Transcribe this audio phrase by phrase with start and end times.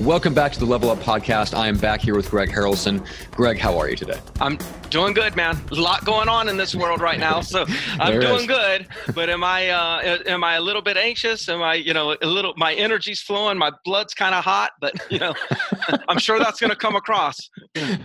[0.00, 1.58] Welcome back to the Level Up Podcast.
[1.58, 3.04] I am back here with Greg Harrelson.
[3.32, 4.20] Greg, how are you today?
[4.40, 4.56] I'm
[4.90, 5.60] doing good, man.
[5.72, 7.64] A lot going on in this world right now, so
[7.98, 8.46] I'm doing is.
[8.46, 8.86] good.
[9.14, 11.48] But am I uh, am I a little bit anxious?
[11.48, 12.54] Am I, you know, a little?
[12.56, 13.58] My energy's flowing.
[13.58, 15.34] My blood's kind of hot, but you know,
[16.08, 17.36] I'm sure that's going to come across.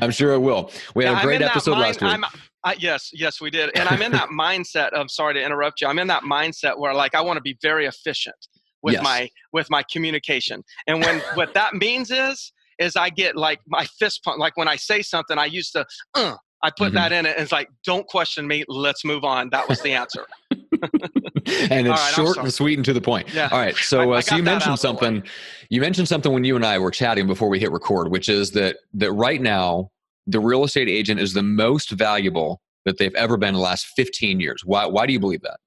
[0.02, 0.72] I'm sure it will.
[0.96, 2.12] We had yeah, a great episode mind, last week.
[2.12, 2.26] I'm,
[2.64, 3.70] I, yes, yes, we did.
[3.78, 5.88] And I'm in that mindset of sorry to interrupt you.
[5.88, 8.48] I'm in that mindset where like I want to be very efficient
[8.84, 9.04] with yes.
[9.04, 10.64] my with my communication.
[10.88, 14.40] And when what that means is is I get like my fist pump.
[14.40, 16.96] Like when I say something, I used to uh, I put mm-hmm.
[16.96, 17.36] that in it.
[17.36, 18.64] And it's like, don't question me.
[18.68, 19.50] Let's move on.
[19.50, 20.26] That was the answer.
[20.52, 20.62] and
[21.46, 23.34] it's right, short and sweet and to the point.
[23.34, 23.50] Yeah.
[23.52, 23.76] All right.
[23.76, 25.24] So, I, I uh, so you mentioned something.
[25.70, 28.52] You mentioned something when you and I were chatting before we hit record, which is
[28.52, 29.92] that that right now
[30.26, 33.88] the real estate agent is the most valuable that they've ever been in the last
[33.98, 34.62] 15 years.
[34.64, 34.86] Why?
[34.86, 35.60] Why do you believe that?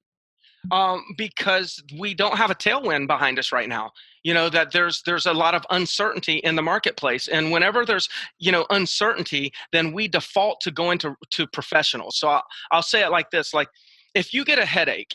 [0.71, 3.91] Um, because we don't have a tailwind behind us right now.
[4.23, 8.09] You know that there's there's a lot of uncertainty in the marketplace and whenever there's
[8.39, 12.19] you know uncertainty then we default to going to to professionals.
[12.19, 12.43] So I'll,
[12.73, 13.69] I'll say it like this like
[14.17, 15.15] if you get a headache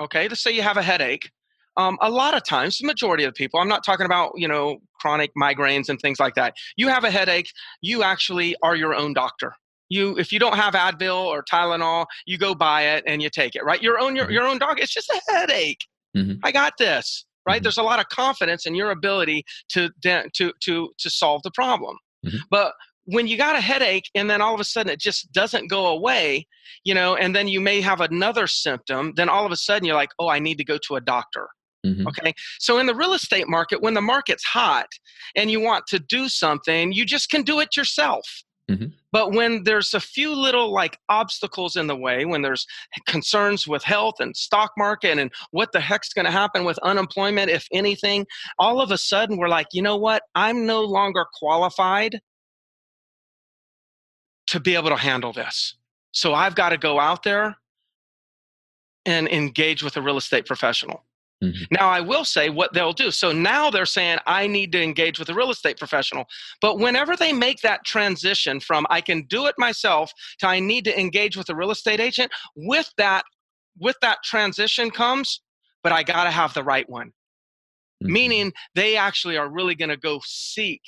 [0.00, 1.30] okay let's say you have a headache
[1.78, 4.78] um, a lot of times the majority of people i'm not talking about you know
[5.00, 7.50] chronic migraines and things like that you have a headache
[7.80, 9.54] you actually are your own doctor
[9.92, 13.54] you if you don't have Advil or Tylenol, you go buy it and you take
[13.54, 13.82] it, right?
[13.82, 14.34] Your own your, mm-hmm.
[14.34, 14.80] your own dog.
[14.80, 15.80] It's just a headache.
[16.16, 16.40] Mm-hmm.
[16.42, 17.56] I got this, right?
[17.56, 17.62] Mm-hmm.
[17.62, 21.96] There's a lot of confidence in your ability to to to to solve the problem.
[22.26, 22.38] Mm-hmm.
[22.50, 22.72] But
[23.04, 25.88] when you got a headache and then all of a sudden it just doesn't go
[25.88, 26.46] away,
[26.84, 29.96] you know, and then you may have another symptom, then all of a sudden you're
[29.96, 31.48] like, "Oh, I need to go to a doctor."
[31.84, 32.06] Mm-hmm.
[32.06, 32.32] Okay.
[32.60, 34.86] So in the real estate market, when the market's hot
[35.34, 38.24] and you want to do something, you just can do it yourself.
[38.70, 38.86] Mm-hmm.
[39.10, 42.66] But when there's a few little like obstacles in the way, when there's
[43.06, 47.50] concerns with health and stock market and what the heck's going to happen with unemployment,
[47.50, 48.26] if anything,
[48.58, 50.22] all of a sudden we're like, you know what?
[50.34, 52.20] I'm no longer qualified
[54.48, 55.76] to be able to handle this.
[56.12, 57.56] So I've got to go out there
[59.04, 61.04] and engage with a real estate professional.
[61.42, 61.64] Mm-hmm.
[61.72, 63.10] Now, I will say what they'll do.
[63.10, 66.26] So now they're saying, I need to engage with a real estate professional.
[66.60, 70.84] But whenever they make that transition from I can do it myself to I need
[70.84, 73.24] to engage with a real estate agent, with that,
[73.78, 75.40] with that transition comes,
[75.82, 77.08] but I got to have the right one.
[77.08, 78.12] Mm-hmm.
[78.12, 80.82] Meaning they actually are really going to go seek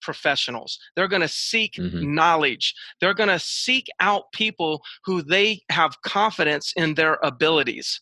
[0.00, 0.78] professionals.
[0.94, 2.14] They're going to seek mm-hmm.
[2.14, 2.74] knowledge.
[3.00, 8.00] They're going to seek out people who they have confidence in their abilities.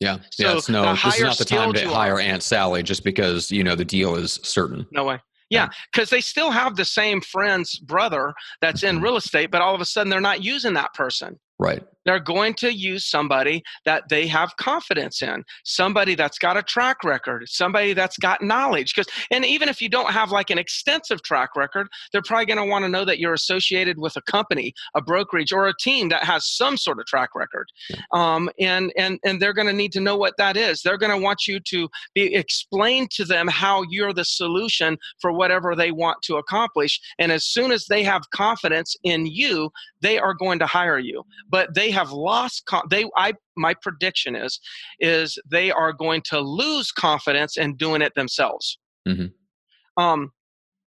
[0.00, 0.18] Yeah.
[0.30, 0.56] So yeah.
[0.56, 3.74] It's no, this is not the time to hire Aunt Sally just because, you know,
[3.74, 4.86] the deal is certain.
[4.92, 5.20] No way.
[5.48, 9.04] Yeah, because they still have the same friend's brother that's in mm-hmm.
[9.04, 11.38] real estate, but all of a sudden they're not using that person.
[11.58, 11.84] Right.
[12.06, 17.04] They're going to use somebody that they have confidence in, somebody that's got a track
[17.04, 18.94] record, somebody that's got knowledge.
[18.94, 22.64] Because, and even if you don't have like an extensive track record, they're probably going
[22.64, 26.08] to want to know that you're associated with a company, a brokerage, or a team
[26.08, 27.68] that has some sort of track record.
[28.12, 30.82] Um, and and and they're going to need to know what that is.
[30.82, 35.32] They're going to want you to be explain to them how you're the solution for
[35.32, 37.00] whatever they want to accomplish.
[37.18, 41.24] And as soon as they have confidence in you, they are going to hire you.
[41.48, 44.60] But they have lost they i my prediction is
[45.00, 48.78] is they are going to lose confidence in doing it themselves.
[49.08, 50.02] Mm-hmm.
[50.02, 50.30] um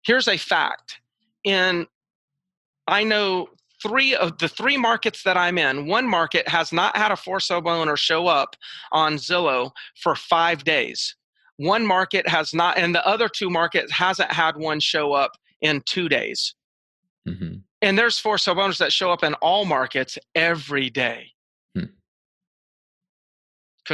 [0.05, 0.99] here's a fact.
[1.45, 1.87] In
[2.89, 3.49] i know
[3.83, 7.39] three of the three markets that i'm in one market has not had a for
[7.39, 8.57] sale owner show up
[8.93, 9.71] on zillow
[10.03, 11.17] for five days.
[11.59, 15.83] One market has not and the other two markets hasn't had one show up in
[15.87, 16.55] two days
[17.29, 17.55] mm-hmm.
[17.85, 21.31] And there's four sale owners that show up in all markets every day
[21.75, 21.91] because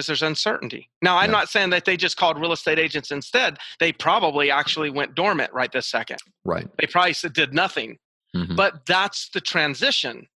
[0.06, 0.10] hmm.
[0.10, 0.88] there's uncertainty.
[1.02, 1.38] Now, I'm yeah.
[1.38, 3.58] not saying that they just called real estate agents instead.
[3.80, 6.18] They probably actually went dormant right this second.
[6.44, 6.68] Right.
[6.78, 7.98] They probably did nothing.
[8.36, 8.54] Mm-hmm.
[8.54, 10.28] But that's the transition.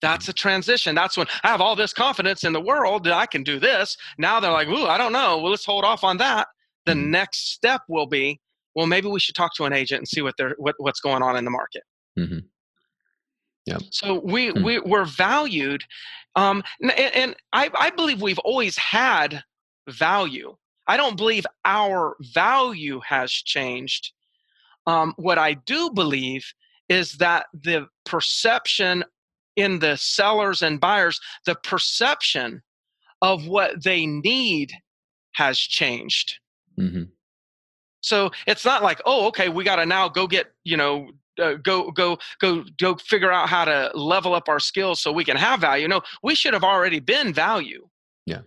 [0.00, 0.30] That's mm-hmm.
[0.30, 0.94] a transition.
[0.94, 3.98] That's when I have all this confidence in the world that I can do this.
[4.16, 5.38] Now they're like, ooh, I don't know.
[5.38, 6.48] Well, let's hold off on that.
[6.86, 7.10] The mm-hmm.
[7.10, 8.40] next step will be,
[8.74, 11.22] well, maybe we should talk to an agent and see what they're what, what's going
[11.22, 11.82] on in the market.
[12.18, 12.38] Mm-hmm.
[13.66, 13.78] Yeah.
[13.90, 14.62] So we, hmm.
[14.62, 15.82] we we're valued,
[16.36, 19.42] um, and, and I, I believe we've always had
[19.88, 20.56] value.
[20.86, 24.12] I don't believe our value has changed.
[24.86, 26.44] Um, what I do believe
[26.88, 29.04] is that the perception
[29.56, 32.62] in the sellers and buyers, the perception
[33.22, 34.72] of what they need
[35.32, 36.38] has changed.
[36.78, 37.04] Mm-hmm.
[38.00, 41.08] So it's not like, oh, okay, we got to now go get, you know,
[41.40, 45.24] uh, go go go go figure out how to level up our skills so we
[45.24, 45.88] can have value.
[45.88, 47.88] No, we should have already been value.
[48.26, 48.42] Yeah.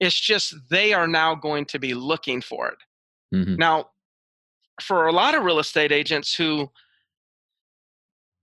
[0.00, 2.78] It's just they are now going to be looking for it.
[3.34, 3.56] Mm-hmm.
[3.56, 3.86] Now,
[4.80, 6.70] for a lot of real estate agents who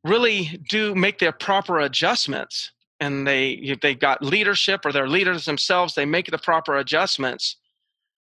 [0.03, 5.95] really do make their proper adjustments and they they got leadership or they're leaders themselves
[5.95, 7.57] they make the proper adjustments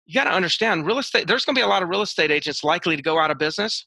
[0.05, 2.31] you got to understand real estate there's going to be a lot of real estate
[2.31, 3.85] agents likely to go out of business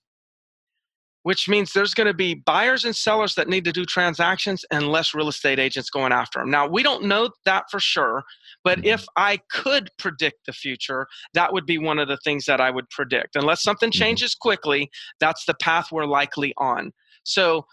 [1.22, 4.88] which means there's going to be buyers and sellers that need to do transactions and
[4.88, 6.50] less real estate agents going after them.
[6.50, 8.22] Now, we don't know that for sure,
[8.64, 8.88] but mm-hmm.
[8.88, 12.70] if I could predict the future, that would be one of the things that I
[12.70, 13.36] would predict.
[13.36, 13.98] Unless something mm-hmm.
[13.98, 14.90] changes quickly,
[15.20, 16.92] that's the path we're likely on.
[17.24, 17.66] So,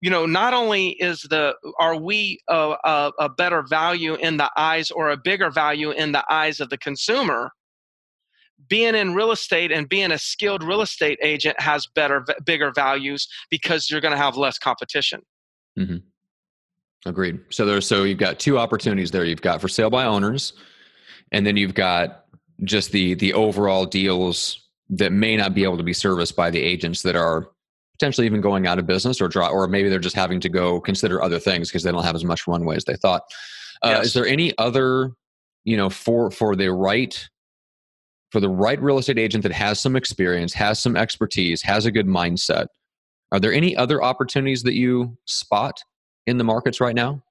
[0.00, 4.50] you know, not only is the are we a, a, a better value in the
[4.56, 7.50] eyes or a bigger value in the eyes of the consumer,
[8.68, 13.28] being in real estate and being a skilled real estate agent has better bigger values
[13.50, 15.20] because you're going to have less competition
[15.78, 15.96] mm-hmm.
[17.08, 20.54] agreed so there's so you've got two opportunities there you've got for sale by owners
[21.32, 22.24] and then you've got
[22.64, 26.60] just the the overall deals that may not be able to be serviced by the
[26.60, 27.50] agents that are
[27.92, 30.80] potentially even going out of business or draw or maybe they're just having to go
[30.80, 33.22] consider other things because they don't have as much runway as they thought
[33.82, 34.06] uh, yes.
[34.06, 35.12] is there any other
[35.64, 37.28] you know for for the right
[38.30, 41.90] for the right real estate agent that has some experience, has some expertise, has a
[41.90, 42.66] good mindset,
[43.32, 45.80] are there any other opportunities that you spot
[46.26, 47.22] in the markets right now?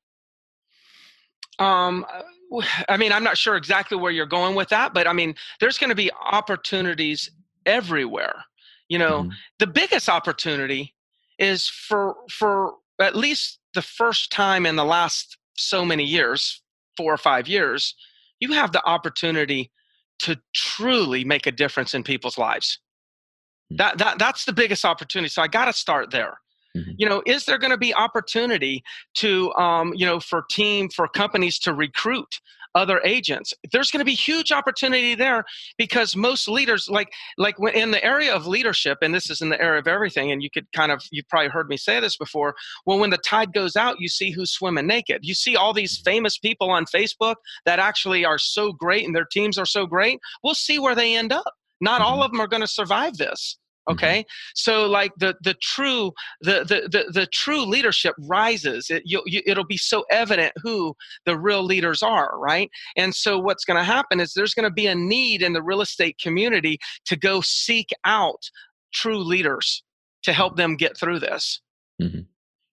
[1.60, 2.06] Um,
[2.90, 5.78] I mean, I'm not sure exactly where you're going with that, but I mean, there's
[5.78, 7.32] going to be opportunities
[7.66, 8.44] everywhere.
[8.88, 9.32] You know, mm-hmm.
[9.60, 10.94] the biggest opportunity
[11.40, 16.62] is for for at least the first time in the last so many years,
[16.96, 17.96] four or five years,
[18.40, 19.72] you have the opportunity
[20.20, 22.80] to truly make a difference in people's lives.
[23.70, 23.78] Hmm.
[23.78, 25.30] That, that that's the biggest opportunity.
[25.30, 26.40] So I got to start there.
[26.76, 26.92] Mm-hmm.
[26.98, 28.84] You know, is there going to be opportunity
[29.16, 32.40] to, um, you know, for team for companies to recruit
[32.76, 33.54] other agents.
[33.72, 35.46] There's going to be huge opportunity there
[35.78, 39.62] because most leaders like like in the area of leadership and this is in the
[39.62, 42.56] area of everything and you could kind of you've probably heard me say this before
[42.86, 45.20] well when the tide goes out you see who's swimming naked.
[45.24, 47.36] You see all these famous people on facebook
[47.66, 50.20] that actually are so great and their teams are so great.
[50.44, 51.54] We'll see where they end up.
[51.82, 52.22] Not all mm-hmm.
[52.24, 53.58] of them are going to survive this.
[53.58, 53.65] Mm-hmm.
[53.90, 54.20] Okay?
[54.20, 54.52] Mm-hmm.
[54.56, 56.12] so like the the true
[56.42, 58.90] the the the, the true leadership rises.
[58.90, 60.96] It, you, you, it'll be so evident who
[61.26, 62.70] the real leaders are right?
[62.96, 65.64] And so what's going to happen is there's going to be a need in the
[65.64, 68.42] real estate community to go seek out
[68.94, 69.84] true leaders
[70.24, 71.62] to help them get through this.
[72.02, 72.22] Mm-hmm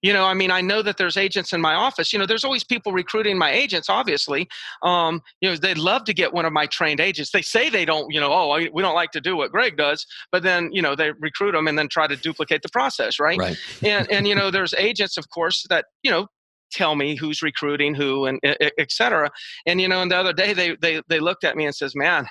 [0.02, 2.12] you know i mean i know that there's agents in my office.
[2.12, 4.48] You know there's always people recruiting my agents obviously.
[4.82, 7.30] Um, you know they'd love to get one of my trained agents.
[7.30, 10.06] They say they don't you know oh we don't like to do what greg does
[10.30, 13.38] but then you know they recruit them and then try to duplicate the process right,
[13.38, 13.56] right.
[13.82, 16.26] and and you know there's agents of course that you know
[16.72, 18.40] tell me who's recruiting who and
[18.78, 19.30] etc
[19.66, 21.94] and you know and the other day they they they looked at me and says
[21.94, 22.26] man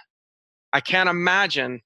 [0.73, 1.79] i can't imagine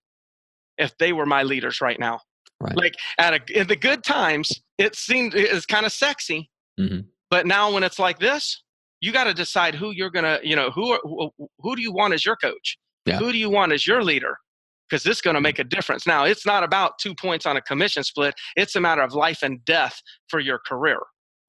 [0.77, 2.19] if they were my leaders right now
[2.65, 2.77] Right.
[2.77, 7.01] Like at a, in the good times, it seemed it's kind of sexy, mm-hmm.
[7.29, 8.63] but now when it's like this,
[9.01, 12.13] you got to decide who you're gonna, you know, who, who who do you want
[12.13, 12.77] as your coach?
[13.05, 13.19] Yeah.
[13.19, 14.37] Who do you want as your leader?
[14.89, 16.05] Because this is going to make a difference.
[16.05, 18.35] Now, it's not about two points on a commission split.
[18.55, 20.99] It's a matter of life and death for your career.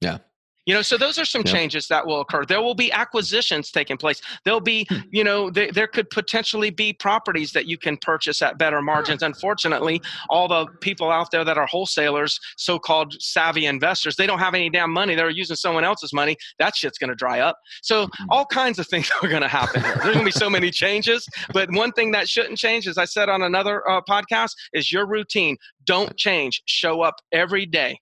[0.01, 0.19] Yeah
[0.67, 2.45] you know so those are some changes that will occur.
[2.45, 4.21] There will be acquisitions taking place.
[4.43, 4.99] There'll be hmm.
[5.09, 9.23] you know th- there could potentially be properties that you can purchase at better margins.
[9.23, 14.53] Unfortunately all the people out there that are wholesalers so-called savvy investors they don't have
[14.53, 15.15] any damn money.
[15.15, 16.35] They're using someone else's money.
[16.59, 17.57] That shit's going to dry up.
[17.81, 18.25] So mm-hmm.
[18.29, 21.25] all kinds of things are going to happen there's going to be so many changes.
[21.53, 25.07] But one thing that shouldn't change as i said on another uh, podcast is your
[25.07, 25.55] routine.
[25.85, 26.61] Don't change.
[26.65, 27.99] Show up every day.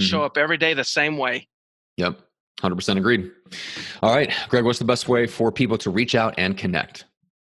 [0.00, 0.08] Mm-hmm.
[0.10, 1.46] show up every day the same way
[1.96, 2.20] Yep.
[2.60, 3.30] 100% agreed.
[4.02, 7.04] All right, Greg, what's the best way for people to reach out and connect?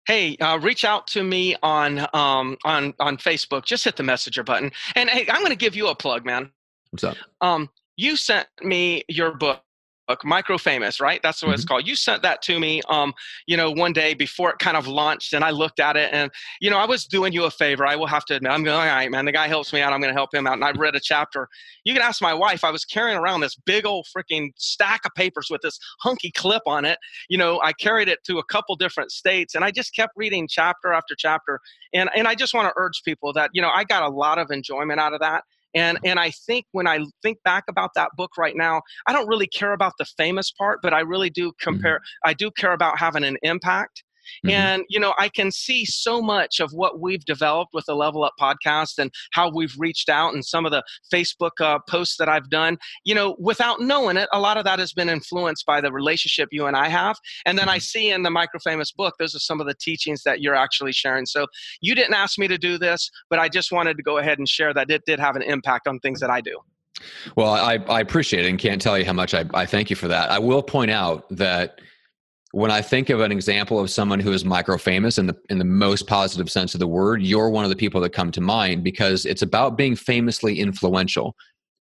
[0.06, 3.64] Hey, uh, reach out to me on um, on on Facebook.
[3.64, 6.50] Just hit the messenger button, and hey, I'm going to give you a plug, man.
[6.90, 7.16] What's up?
[7.40, 9.62] Um, you sent me your book
[10.24, 11.20] micro famous right?
[11.22, 11.54] That's what mm-hmm.
[11.54, 11.86] it's called.
[11.86, 13.12] You sent that to me um
[13.46, 16.30] you know one day before it kind of launched and i looked at it and
[16.60, 18.52] you know i was doing you a favor i will have to admit.
[18.52, 20.46] I'm going all right man the guy helps me out i'm going to help him
[20.46, 21.48] out and i read a chapter.
[21.84, 25.14] You can ask my wife i was carrying around this big old freaking stack of
[25.14, 26.98] papers with this hunky clip on it.
[27.28, 30.46] You know i carried it to a couple different states and i just kept reading
[30.48, 31.60] chapter after chapter
[31.92, 34.38] and and i just want to urge people that you know i got a lot
[34.38, 35.44] of enjoyment out of that
[35.74, 39.26] And and I think when I think back about that book right now, I don't
[39.26, 41.64] really care about the famous part, but I really do mm-hmm.
[41.70, 41.96] compare.
[41.96, 42.28] Mm-hmm.
[42.30, 44.03] I do care about having an impact.
[44.44, 44.50] Mm-hmm.
[44.50, 48.24] And, you know, I can see so much of what we've developed with the Level
[48.24, 52.28] Up podcast and how we've reached out and some of the Facebook uh, posts that
[52.28, 52.78] I've done.
[53.04, 56.48] You know, without knowing it, a lot of that has been influenced by the relationship
[56.52, 57.16] you and I have.
[57.46, 57.80] And then I mm-hmm.
[57.80, 60.92] see in the Micro Famous book, those are some of the teachings that you're actually
[60.92, 61.26] sharing.
[61.26, 61.46] So
[61.80, 64.48] you didn't ask me to do this, but I just wanted to go ahead and
[64.48, 66.58] share that it did have an impact on things that I do.
[67.36, 69.96] Well, I, I appreciate it and can't tell you how much I, I thank you
[69.96, 70.30] for that.
[70.30, 71.80] I will point out that
[72.54, 75.58] when I think of an example of someone who is micro famous in the in
[75.58, 78.40] the most positive sense of the word, you're one of the people that come to
[78.40, 81.34] mind because it's about being famously influential.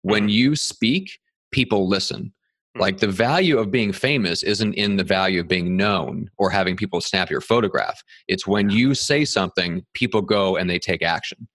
[0.02, 0.28] When mm-hmm.
[0.28, 1.18] you speak,
[1.50, 2.22] people listen.
[2.22, 2.80] Mm-hmm.
[2.82, 6.76] Like the value of being famous isn't in the value of being known or having
[6.76, 8.00] people snap your photograph.
[8.28, 11.48] It's when you say something, people go and they take action.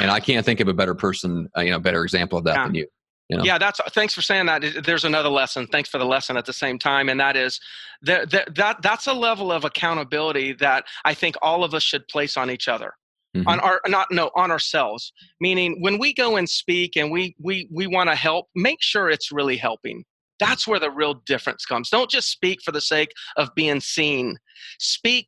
[0.00, 2.56] And I can't think of a better person, uh, you know, better example of that
[2.56, 2.64] yeah.
[2.64, 2.88] than you.
[3.28, 3.44] You know?
[3.44, 4.64] Yeah, that's thanks for saying that.
[4.84, 5.66] There's another lesson.
[5.66, 7.60] Thanks for the lesson at the same time, and that is
[8.02, 12.08] that that, that that's a level of accountability that I think all of us should
[12.08, 12.92] place on each other.
[13.36, 13.46] Mm-hmm.
[13.46, 17.68] on our not no on ourselves meaning when we go and speak and we we
[17.70, 20.02] we want to help make sure it's really helping
[20.40, 24.38] that's where the real difference comes don't just speak for the sake of being seen
[24.78, 25.26] speak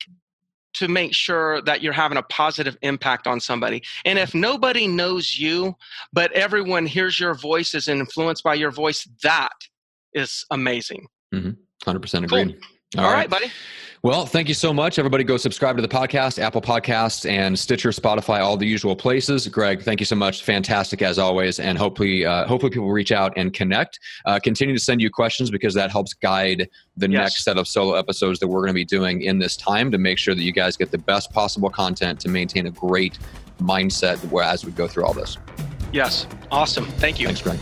[0.75, 3.83] to make sure that you're having a positive impact on somebody.
[4.05, 5.75] And if nobody knows you,
[6.13, 9.53] but everyone hears your voice, is influenced by your voice, that
[10.15, 11.07] is amazing.
[11.35, 11.51] Mm-hmm.
[11.91, 12.61] 100% agreed.
[12.61, 12.69] Cool.
[12.97, 13.19] All, All right.
[13.19, 13.51] right, buddy.
[14.03, 14.99] Well, thank you so much.
[14.99, 19.47] Everybody go subscribe to the podcast, Apple Podcasts, and Stitcher, Spotify, all the usual places.
[19.47, 20.43] Greg, thank you so much.
[20.43, 21.61] Fantastic as always.
[21.61, 24.01] And hopefully, uh, hopefully people reach out and connect.
[24.25, 26.67] Uh, continue to send you questions because that helps guide
[26.97, 27.19] the yes.
[27.19, 29.99] next set of solo episodes that we're going to be doing in this time to
[29.99, 33.19] make sure that you guys get the best possible content to maintain a great
[33.61, 35.37] mindset as we go through all this.
[35.93, 36.27] Yes.
[36.51, 36.87] Awesome.
[36.87, 37.27] Thank you.
[37.27, 37.59] Thanks, Greg.